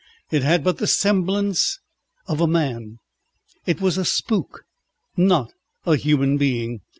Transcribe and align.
It 0.31 0.41
had 0.41 0.63
but 0.63 0.79
the 0.79 0.87
semblance 0.87 1.79
of 2.27 2.41
a 2.41 2.47
man. 2.47 2.97
It 3.67 3.81
was 3.81 3.99
a 3.99 4.03
spook, 4.03 4.63
not 5.15 5.53
a 5.85 5.95
human 5.95 6.37
being. 6.37 6.81